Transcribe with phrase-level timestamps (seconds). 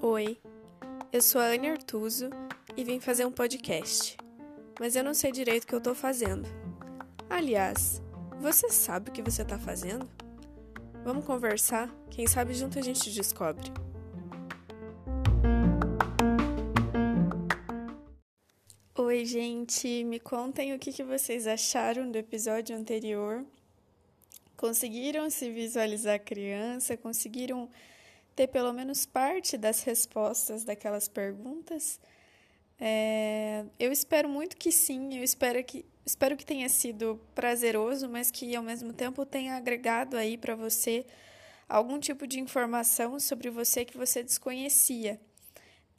[0.00, 0.36] Oi,
[1.12, 2.28] eu sou a Anne Artuso
[2.76, 4.16] e vim fazer um podcast,
[4.80, 6.48] mas eu não sei direito o que eu tô fazendo.
[7.30, 8.02] Aliás,
[8.40, 10.10] você sabe o que você tá fazendo?
[11.04, 11.88] Vamos conversar?
[12.10, 13.70] Quem sabe junto a gente descobre.
[18.98, 23.46] Oi, gente, me contem o que, que vocês acharam do episódio anterior.
[24.62, 26.96] Conseguiram se visualizar criança?
[26.96, 27.68] Conseguiram
[28.36, 31.98] ter pelo menos parte das respostas daquelas perguntas?
[32.78, 38.30] É, eu espero muito que sim, eu espero que, espero que tenha sido prazeroso, mas
[38.30, 41.04] que ao mesmo tempo tenha agregado aí para você
[41.68, 45.20] algum tipo de informação sobre você que você desconhecia.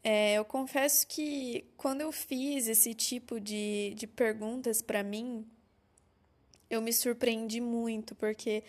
[0.02, 5.46] É, eu confesso que quando eu fiz esse tipo de, de perguntas para mim,
[6.74, 8.64] eu me surpreendi muito, porque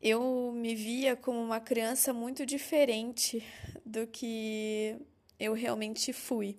[0.00, 3.42] eu me via como uma criança muito diferente
[3.84, 4.96] do que
[5.38, 6.58] eu realmente fui.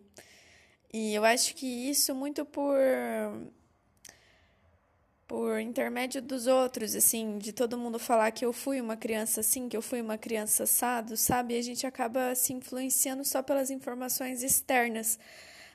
[0.94, 2.78] E eu acho que isso muito por
[5.28, 9.68] por intermédio dos outros, assim, de todo mundo falar que eu fui uma criança assim,
[9.68, 11.58] que eu fui uma criança assado, sabe?
[11.58, 15.20] A gente acaba se influenciando só pelas informações externas.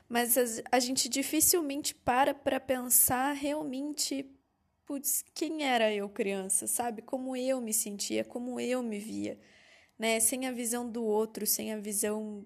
[0.09, 0.35] Mas
[0.71, 4.25] a gente dificilmente para para pensar realmente,
[4.93, 7.01] putz, quem era eu criança, sabe?
[7.01, 9.39] Como eu me sentia, como eu me via,
[9.97, 10.19] né?
[10.19, 12.45] Sem a visão do outro, sem a visão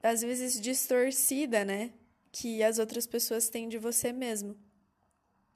[0.00, 1.92] às vezes distorcida, né?
[2.30, 4.56] Que as outras pessoas têm de você mesmo.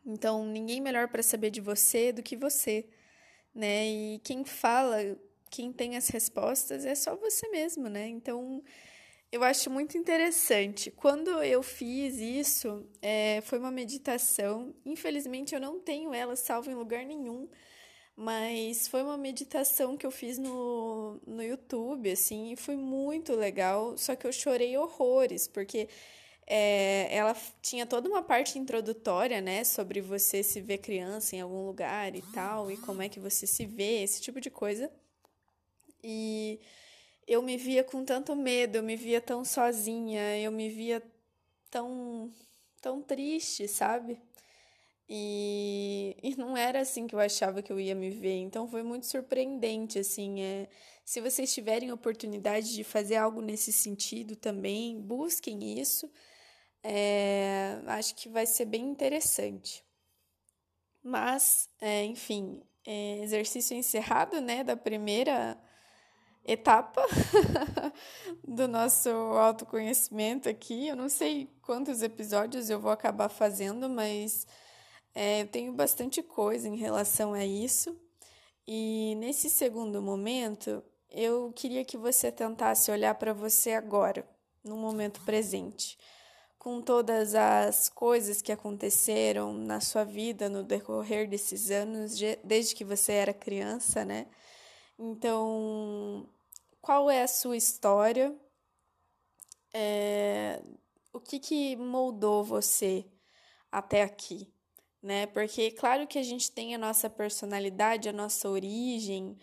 [0.04, 2.84] Então, ninguém melhor para saber de você do que você,
[3.54, 3.86] né?
[3.86, 4.96] E quem fala,
[5.48, 8.08] quem tem as respostas é só você mesmo, né?
[8.08, 8.64] Então,
[9.30, 10.90] eu acho muito interessante.
[10.90, 14.74] Quando eu fiz isso, é, foi uma meditação.
[14.84, 17.48] Infelizmente, eu não tenho ela salva em lugar nenhum,
[18.16, 23.96] mas foi uma meditação que eu fiz no, no YouTube, assim, e foi muito legal.
[23.98, 25.88] Só que eu chorei horrores, porque
[26.46, 31.66] é, ela tinha toda uma parte introdutória, né, sobre você se ver criança em algum
[31.66, 34.90] lugar e tal, e como é que você se vê, esse tipo de coisa.
[36.02, 36.58] E
[37.28, 41.02] eu me via com tanto medo, eu me via tão sozinha, eu me via
[41.70, 42.32] tão,
[42.80, 44.18] tão triste, sabe?
[45.08, 48.82] E, e não era assim que eu achava que eu ia me ver, então foi
[48.82, 50.68] muito surpreendente, assim, é,
[51.04, 56.10] se vocês tiverem oportunidade de fazer algo nesse sentido também, busquem isso,
[56.82, 59.84] é, acho que vai ser bem interessante.
[61.02, 65.58] Mas, é, enfim, é, exercício encerrado, né, da primeira
[66.48, 67.06] etapa
[68.46, 70.88] do nosso autoconhecimento aqui.
[70.88, 74.46] Eu não sei quantos episódios eu vou acabar fazendo, mas
[75.14, 77.96] é, eu tenho bastante coisa em relação a isso.
[78.66, 84.28] E nesse segundo momento, eu queria que você tentasse olhar para você agora,
[84.64, 85.98] no momento presente
[86.58, 92.84] com todas as coisas que aconteceram na sua vida no decorrer desses anos, desde que
[92.84, 94.26] você era criança, né?
[94.98, 96.28] Então,
[96.88, 98.34] qual é a sua história?
[99.74, 100.62] É,
[101.12, 103.04] o que, que moldou você
[103.70, 104.50] até aqui?
[105.02, 105.26] Né?
[105.26, 109.36] Porque, claro que a gente tem a nossa personalidade, a nossa origem,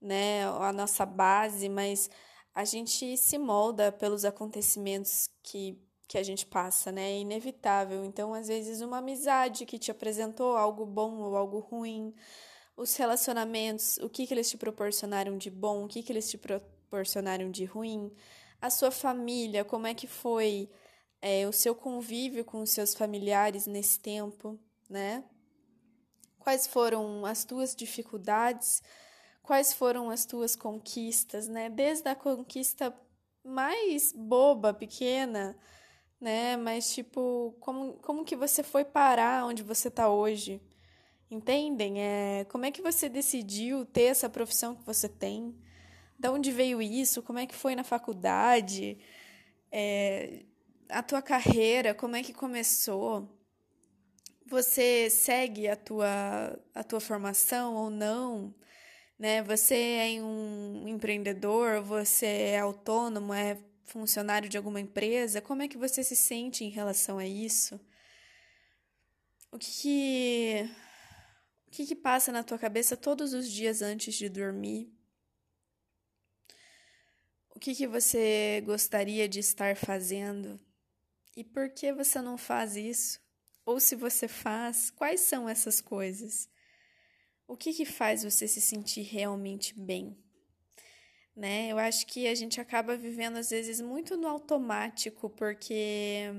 [0.00, 0.44] né?
[0.46, 2.10] a nossa base, mas
[2.52, 7.10] a gente se molda pelos acontecimentos que que a gente passa, né?
[7.12, 8.02] É inevitável.
[8.02, 12.14] Então, às vezes, uma amizade que te apresentou algo bom ou algo ruim,
[12.74, 16.38] os relacionamentos, o que, que eles te proporcionaram de bom, o que, que eles te
[16.88, 18.10] proporcionaram de ruim,
[18.60, 20.68] a sua família, como é que foi
[21.20, 25.22] é, o seu convívio com os seus familiares nesse tempo, né?
[26.38, 28.82] Quais foram as tuas dificuldades,
[29.42, 31.68] quais foram as tuas conquistas, né?
[31.68, 32.94] Desde a conquista
[33.44, 35.56] mais boba, pequena,
[36.20, 36.56] né?
[36.56, 40.60] Mas, tipo, como, como que você foi parar onde você está hoje?
[41.30, 42.00] Entendem?
[42.00, 45.54] É, como é que você decidiu ter essa profissão que você tem?
[46.18, 47.22] Da onde veio isso?
[47.22, 48.98] Como é que foi na faculdade?
[49.70, 50.44] É,
[50.88, 53.28] a tua carreira, como é que começou?
[54.46, 58.54] Você segue a tua, a tua formação ou não?
[59.18, 59.42] Né?
[59.42, 59.74] Você
[60.16, 66.02] é um empreendedor, você é autônomo, é funcionário de alguma empresa, como é que você
[66.04, 67.80] se sente em relação a isso?
[69.50, 70.68] O que
[71.66, 74.97] o que, que passa na tua cabeça todos os dias antes de dormir?
[77.58, 80.60] O que, que você gostaria de estar fazendo?
[81.36, 83.18] E por que você não faz isso?
[83.66, 86.48] Ou se você faz, quais são essas coisas?
[87.48, 90.16] O que que faz você se sentir realmente bem?
[91.34, 91.72] Né?
[91.72, 96.30] Eu acho que a gente acaba vivendo às vezes muito no automático, porque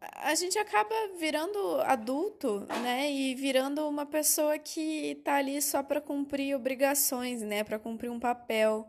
[0.00, 3.10] a gente acaba virando adulto, né?
[3.10, 7.64] E virando uma pessoa que tá ali só para cumprir obrigações, né?
[7.64, 8.88] Para cumprir um papel.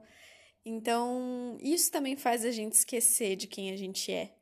[0.65, 4.35] Então, isso também faz a gente esquecer de quem a gente é.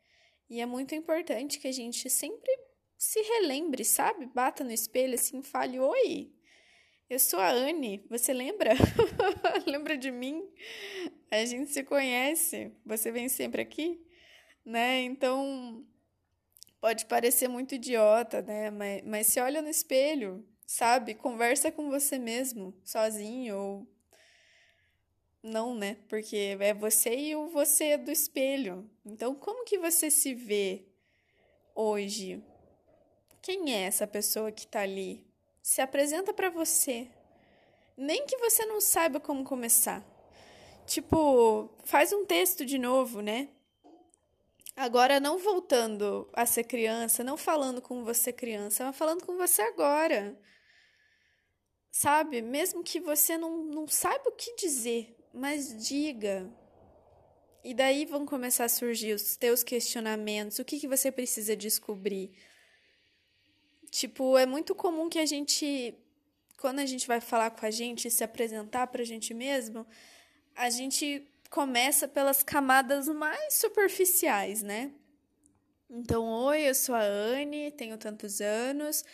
[0.49, 2.51] E é muito importante que a gente sempre
[2.97, 4.25] se relembre, sabe?
[4.25, 6.31] Bata no espelho assim, fale: Oi,
[7.09, 8.71] eu sou a Anne, você lembra?
[9.65, 10.43] lembra de mim?
[11.31, 14.01] A gente se conhece, você vem sempre aqui,
[14.65, 15.01] né?
[15.03, 15.85] Então,
[16.79, 18.69] pode parecer muito idiota, né?
[18.69, 21.15] Mas, mas se olha no espelho, sabe?
[21.15, 23.87] Conversa com você mesmo, sozinho ou
[25.41, 25.97] não, né?
[26.09, 28.89] Porque é você e o você do espelho.
[29.05, 30.85] Então, como que você se vê
[31.73, 32.43] hoje?
[33.41, 35.25] Quem é essa pessoa que tá ali?
[35.61, 37.07] Se apresenta para você.
[37.95, 40.05] Nem que você não saiba como começar.
[40.85, 43.49] Tipo, faz um texto de novo, né?
[44.77, 49.63] Agora, não voltando a ser criança, não falando com você criança, mas falando com você
[49.63, 50.39] agora.
[51.91, 52.43] Sabe?
[52.43, 56.47] Mesmo que você não, não saiba o que dizer, mas diga.
[57.63, 62.37] E daí vão começar a surgir os teus questionamentos, o que, que você precisa descobrir.
[63.89, 65.95] Tipo, é muito comum que a gente,
[66.59, 69.87] quando a gente vai falar com a gente, se apresentar pra gente mesmo,
[70.55, 74.91] a gente começa pelas camadas mais superficiais, né?
[75.89, 79.05] Então, oi, eu sou a Anne, tenho tantos anos,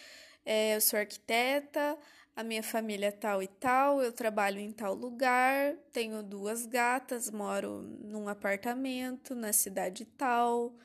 [0.46, 1.98] é, eu sou arquiteta,
[2.36, 7.30] a minha família é tal e tal, eu trabalho em tal lugar, tenho duas gatas,
[7.30, 10.76] moro num apartamento na cidade tal.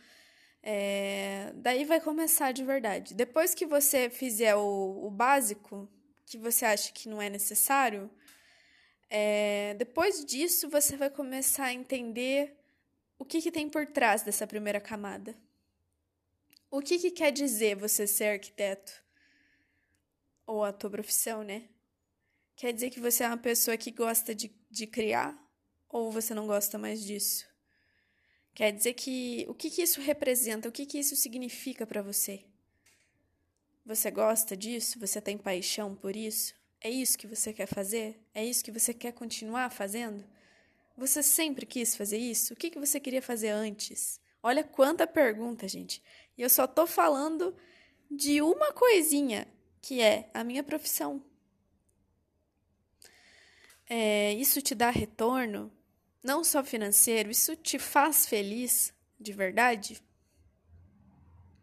[0.62, 3.14] É, daí vai começar de verdade.
[3.14, 5.88] Depois que você fizer o, o básico,
[6.26, 8.10] que você acha que não é necessário,
[9.10, 12.56] é, depois disso, você vai começar a entender
[13.18, 15.34] o que, que tem por trás dessa primeira camada.
[16.70, 18.92] O que, que quer dizer você ser arquiteto?
[20.46, 21.68] Ou a tua profissão, né?
[22.54, 25.36] Quer dizer que você é uma pessoa que gosta de, de criar?
[25.88, 27.46] Ou você não gosta mais disso?
[28.54, 29.46] Quer dizer que.
[29.48, 30.68] O que, que isso representa?
[30.68, 32.44] O que, que isso significa para você?
[33.86, 34.98] Você gosta disso?
[34.98, 36.54] Você tem paixão por isso?
[36.80, 38.20] É isso que você quer fazer?
[38.34, 40.24] É isso que você quer continuar fazendo?
[40.96, 42.54] Você sempre quis fazer isso?
[42.54, 44.20] O que, que você queria fazer antes?
[44.42, 46.02] Olha quanta pergunta, gente.
[46.36, 47.54] E eu só tô falando
[48.10, 49.46] de uma coisinha,
[49.80, 51.22] que é a minha profissão.
[53.88, 55.72] É, isso te dá retorno,
[56.22, 60.02] não só financeiro, isso te faz feliz de verdade?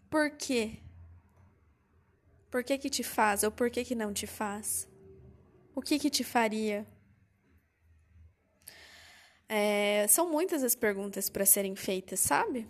[0.10, 0.80] Por quê?
[2.50, 4.88] Por que, que te faz ou por que, que não te faz?
[5.76, 6.86] O que, que te faria?
[9.48, 12.68] É, são muitas as perguntas para serem feitas, sabe?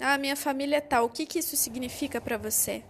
[0.00, 2.82] Ah, minha família é tal, o que, que isso significa para você?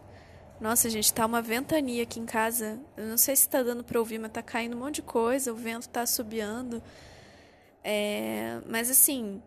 [0.61, 2.81] Nossa, gente, tá uma ventania aqui em casa.
[2.97, 5.53] Eu não sei se tá dando para ouvir, mas tá caindo um monte de coisa,
[5.53, 6.83] o vento tá assobiando.
[7.85, 9.43] É, mas assim,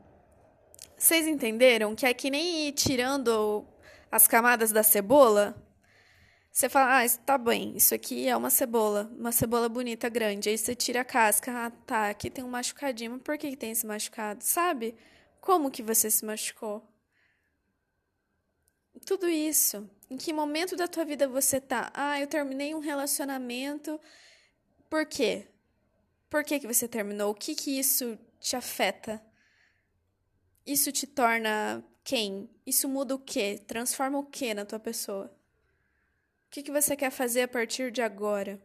[0.98, 3.66] vocês entenderam que é que nem ir tirando
[4.12, 5.56] as camadas da cebola?
[6.60, 10.50] Você fala, ah, tá bem, isso aqui é uma cebola, uma cebola bonita, grande.
[10.50, 13.56] Aí você tira a casca, ah, tá, aqui tem um machucadinho, mas por que, que
[13.56, 14.44] tem esse machucado?
[14.44, 14.94] Sabe?
[15.40, 16.86] Como que você se machucou?
[19.06, 19.90] Tudo isso.
[20.10, 21.94] Em que momento da tua vida você tá?
[21.94, 23.98] Ah, eu terminei um relacionamento.
[24.90, 25.48] Por quê?
[26.30, 27.32] Por que, que você terminou?
[27.32, 29.24] O que que isso te afeta?
[30.66, 32.50] Isso te torna quem?
[32.66, 33.64] Isso muda o quê?
[33.66, 35.39] Transforma o quê na tua pessoa?
[36.50, 38.60] O que, que você quer fazer a partir de agora?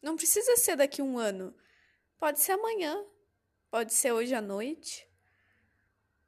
[0.00, 1.52] Não precisa ser daqui um ano.
[2.16, 3.04] Pode ser amanhã.
[3.68, 5.08] Pode ser hoje à noite.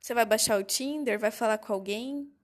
[0.01, 2.37] Você vai baixar o Tinder, vai falar com alguém.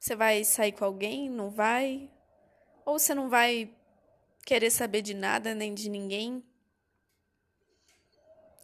[0.00, 1.30] Você vai sair com alguém?
[1.30, 2.10] Não vai?
[2.84, 3.72] Ou você não vai
[4.44, 6.44] querer saber de nada nem de ninguém?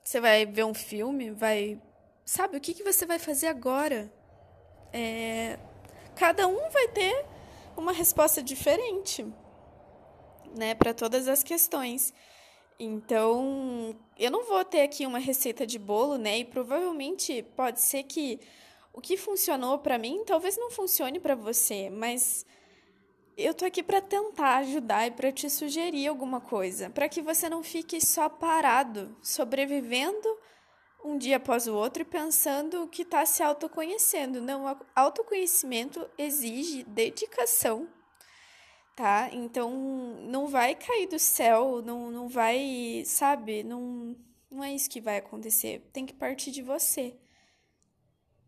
[0.02, 1.30] Você vai ver um filme?
[1.30, 1.80] Vai.
[2.24, 4.12] Sabe, o que, que você vai fazer agora?
[4.92, 5.60] É...
[6.16, 7.35] Cada um vai ter
[7.76, 9.26] uma resposta diferente,
[10.56, 12.12] né, para todas as questões.
[12.78, 16.38] Então, eu não vou ter aqui uma receita de bolo, né?
[16.40, 18.38] E provavelmente pode ser que
[18.92, 22.44] o que funcionou para mim talvez não funcione para você, mas
[23.36, 27.48] eu tô aqui para tentar ajudar e para te sugerir alguma coisa, para que você
[27.48, 30.28] não fique só parado, sobrevivendo
[31.04, 34.40] um dia após o outro pensando que está se autoconhecendo.
[34.40, 37.88] Não, autoconhecimento exige dedicação,
[38.96, 39.28] tá?
[39.32, 39.70] Então
[40.28, 43.62] não vai cair do céu, não, não vai, sabe?
[43.62, 44.16] Não,
[44.50, 45.88] não é isso que vai acontecer.
[45.92, 47.16] Tem que partir de você.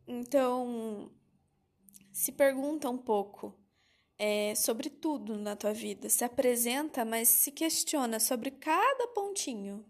[0.07, 1.13] Então,
[2.13, 3.55] se pergunta um pouco
[4.19, 6.09] é, sobre tudo na tua vida.
[6.09, 9.85] Se apresenta, mas se questiona sobre cada pontinho.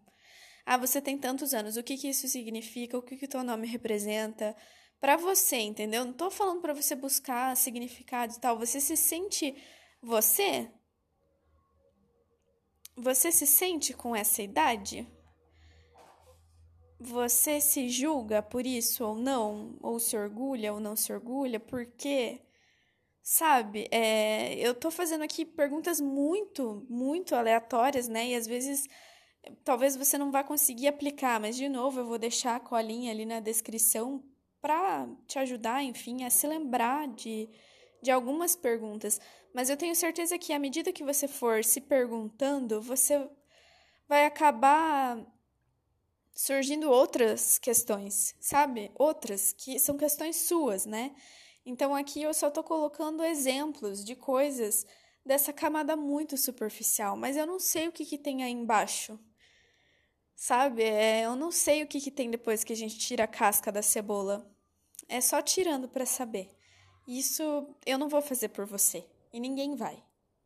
[0.71, 2.99] Ah, você tem tantos anos, o que, que isso significa?
[2.99, 4.55] O que, que teu nome representa?
[5.01, 6.05] Para você, entendeu?
[6.05, 8.59] Não tô falando para você buscar significado e tal.
[8.59, 9.57] Você se sente
[10.03, 10.71] você?
[12.95, 15.09] Você se sente com essa idade?
[17.01, 19.79] Você se julga por isso ou não?
[19.81, 21.59] Ou se orgulha ou não se orgulha?
[21.59, 22.43] Porque,
[23.23, 28.27] sabe, é, eu tô fazendo aqui perguntas muito, muito aleatórias, né?
[28.29, 28.87] E às vezes
[29.65, 33.25] talvez você não vá conseguir aplicar, mas de novo eu vou deixar a colinha ali
[33.25, 34.23] na descrição
[34.61, 37.49] para te ajudar, enfim, a se lembrar de,
[38.03, 39.21] de algumas perguntas.
[39.55, 43.29] Mas eu tenho certeza que à medida que você for se perguntando, você
[44.09, 45.25] vai acabar
[46.35, 48.91] surgindo outras questões, sabe?
[48.95, 51.15] Outras que são questões suas, né?
[51.65, 54.87] Então aqui eu só tô colocando exemplos de coisas
[55.25, 59.19] dessa camada muito superficial, mas eu não sei o que, que tem aí embaixo.
[60.41, 60.85] Sabe?
[60.85, 63.73] É, eu não sei o que, que tem depois que a gente tira a casca
[63.73, 64.49] da cebola.
[65.09, 66.49] É só tirando para saber.
[67.09, 67.43] Isso
[67.85, 69.05] eu não vou fazer por você.
[69.33, 70.01] E ninguém vai.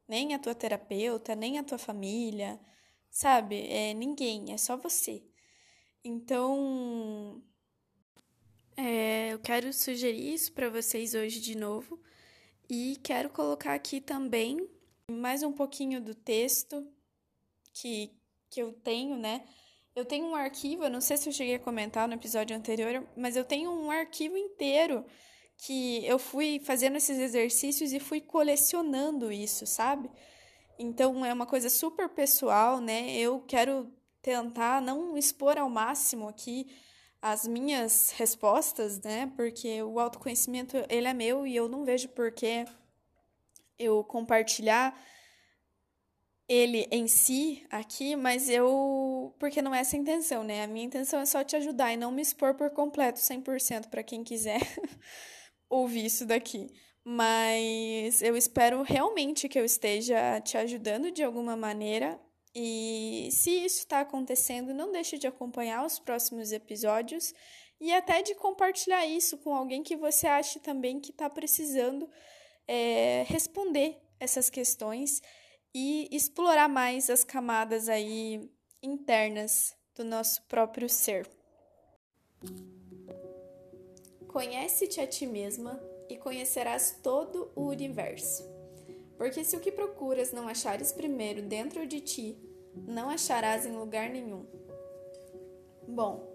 [0.08, 2.58] Nem a tua terapeuta, nem a tua família,
[3.10, 3.66] sabe?
[3.68, 5.22] É ninguém, é só você.
[6.02, 7.42] Então,
[8.74, 12.00] é, eu quero sugerir isso para vocês hoje de novo
[12.66, 14.66] e quero colocar aqui também
[15.10, 16.90] mais um pouquinho do texto
[17.74, 18.10] que,
[18.48, 19.46] que eu tenho, né?
[19.94, 23.36] Eu tenho um arquivo, não sei se eu cheguei a comentar no episódio anterior, mas
[23.36, 25.04] eu tenho um arquivo inteiro
[25.58, 30.10] que eu fui fazendo esses exercícios e fui colecionando isso, sabe?
[30.78, 33.12] Então é uma coisa super pessoal, né?
[33.12, 36.66] Eu quero tentar não expor ao máximo aqui
[37.20, 39.30] as minhas respostas, né?
[39.36, 42.64] Porque o autoconhecimento ele é meu e eu não vejo por que
[43.78, 44.98] eu compartilhar
[46.52, 49.34] ele em si aqui, mas eu.
[49.38, 50.62] Porque não é essa a intenção, né?
[50.62, 54.02] A minha intenção é só te ajudar e não me expor por completo, 100% para
[54.02, 54.60] quem quiser.
[55.72, 56.68] ouvir isso daqui.
[57.04, 62.20] Mas eu espero realmente que eu esteja te ajudando de alguma maneira.
[62.54, 67.32] E se isso está acontecendo, não deixe de acompanhar os próximos episódios
[67.80, 72.08] e até de compartilhar isso com alguém que você acha também que está precisando
[72.68, 75.22] é, responder essas questões
[75.74, 78.50] e explorar mais as camadas aí
[78.82, 81.28] internas do nosso próprio ser.
[84.28, 88.50] Conhece-te a ti mesma e conhecerás todo o universo.
[89.16, 92.36] Porque se o que procuras não achares primeiro dentro de ti,
[92.74, 94.46] não acharás em lugar nenhum.
[95.86, 96.26] Bom,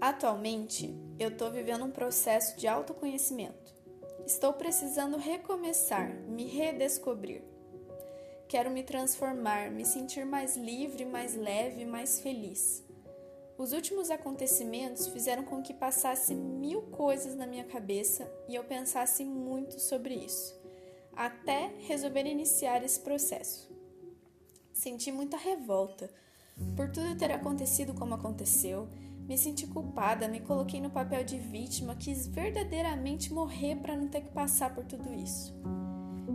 [0.00, 3.74] atualmente eu estou vivendo um processo de autoconhecimento.
[4.26, 7.49] Estou precisando recomeçar, me redescobrir.
[8.50, 12.84] Quero me transformar, me sentir mais livre, mais leve, mais feliz.
[13.56, 19.24] Os últimos acontecimentos fizeram com que passasse mil coisas na minha cabeça e eu pensasse
[19.24, 20.60] muito sobre isso,
[21.14, 23.70] até resolver iniciar esse processo.
[24.72, 26.10] Senti muita revolta
[26.74, 28.88] por tudo ter acontecido como aconteceu,
[29.28, 34.22] me senti culpada, me coloquei no papel de vítima, quis verdadeiramente morrer para não ter
[34.22, 35.54] que passar por tudo isso.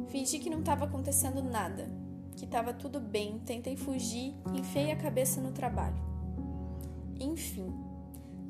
[0.07, 2.04] Fingi que não estava acontecendo nada,
[2.35, 5.95] que estava tudo bem, tentei fugir, enfiei a cabeça no trabalho.
[7.19, 7.73] Enfim,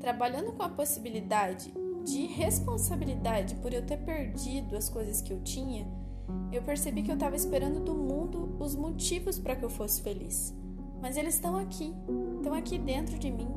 [0.00, 1.72] trabalhando com a possibilidade
[2.04, 5.86] de responsabilidade por eu ter perdido as coisas que eu tinha,
[6.52, 10.54] eu percebi que eu estava esperando do mundo os motivos para que eu fosse feliz.
[11.00, 11.94] Mas eles estão aqui,
[12.36, 13.48] estão aqui dentro de mim.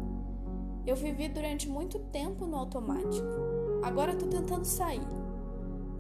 [0.86, 3.28] Eu vivi durante muito tempo no automático.
[3.84, 5.08] Agora estou tentando sair.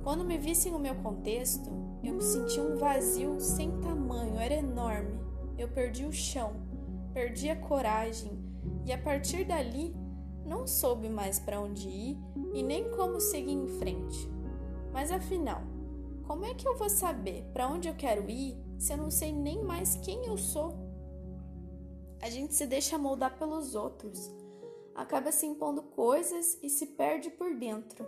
[0.03, 1.69] Quando me vissem no meu contexto,
[2.07, 5.19] eu me senti um vazio sem tamanho, era enorme.
[5.57, 6.53] Eu perdi o chão,
[7.13, 8.39] perdi a coragem,
[8.85, 9.95] e a partir dali
[10.45, 12.17] não soube mais para onde ir
[12.53, 14.29] e nem como seguir em frente.
[14.91, 15.61] Mas afinal,
[16.25, 19.33] como é que eu vou saber para onde eu quero ir se eu não sei
[19.33, 20.75] nem mais quem eu sou?
[22.21, 24.31] A gente se deixa moldar pelos outros,
[24.95, 28.05] acaba se impondo coisas e se perde por dentro,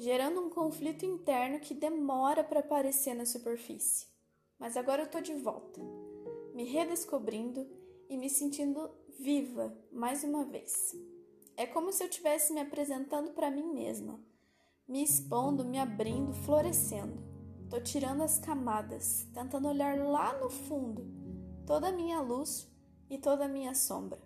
[0.00, 4.06] gerando um conflito interno que demora para aparecer na superfície.
[4.58, 5.78] Mas agora eu tô de volta,
[6.54, 7.68] me redescobrindo
[8.08, 10.96] e me sentindo viva mais uma vez.
[11.54, 14.18] É como se eu estivesse me apresentando para mim mesma,
[14.88, 17.22] me expondo, me abrindo, florescendo.
[17.68, 21.06] Tô tirando as camadas, tentando olhar lá no fundo
[21.66, 22.66] toda a minha luz
[23.10, 24.18] e toda a minha sombra.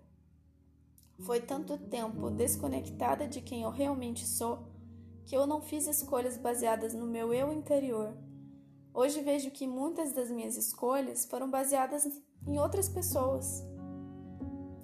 [1.19, 4.73] Foi tanto tempo desconectada de quem eu realmente sou
[5.25, 8.15] que eu não fiz escolhas baseadas no meu eu interior.
[8.93, 12.07] Hoje vejo que muitas das minhas escolhas foram baseadas
[12.47, 13.65] em outras pessoas.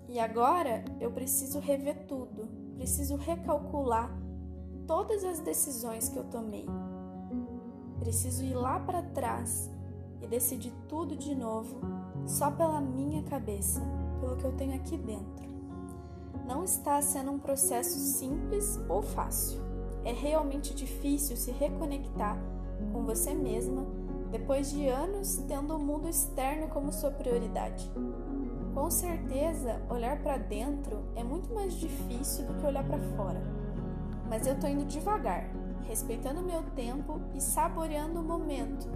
[0.08, 4.10] E agora eu preciso rever tudo, preciso recalcular
[4.86, 6.66] todas as decisões que eu tomei.
[8.00, 9.70] Preciso ir lá para trás
[10.20, 11.80] e decidir tudo de novo,
[12.26, 13.80] só pela minha cabeça,
[14.18, 15.48] pelo que eu tenho aqui dentro.
[16.46, 19.69] Não está sendo um processo simples ou fácil.
[20.04, 22.38] É realmente difícil se reconectar
[22.92, 23.86] com você mesma
[24.30, 27.90] depois de anos tendo o mundo externo como sua prioridade.
[28.72, 33.42] Com certeza, olhar para dentro é muito mais difícil do que olhar para fora.
[34.28, 35.50] Mas eu tô indo devagar,
[35.82, 38.88] respeitando meu tempo e saboreando o momento,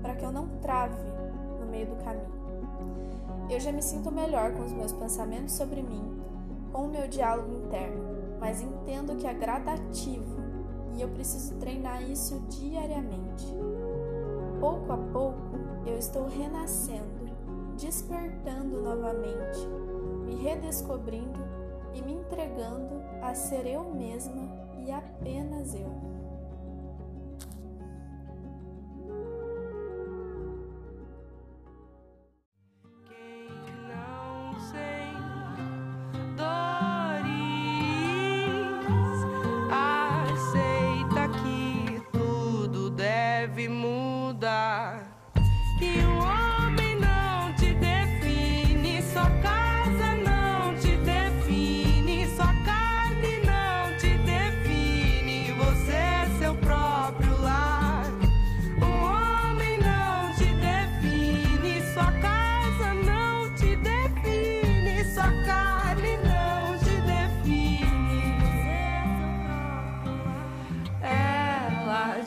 [0.00, 1.02] para que eu não trave
[1.58, 2.38] no meio do caminho.
[3.50, 6.22] Eu já me sinto melhor com os meus pensamentos sobre mim,
[6.72, 8.04] com o meu diálogo interno,
[8.38, 10.37] mas entendo que é gradativo
[10.96, 13.46] e eu preciso treinar isso diariamente.
[14.60, 17.28] Pouco a pouco, eu estou renascendo,
[17.76, 19.58] despertando novamente,
[20.26, 21.38] me redescobrindo
[21.94, 24.42] e me entregando a ser eu mesma
[24.78, 26.07] e apenas eu.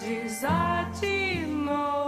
[0.02, 2.01] Desativo.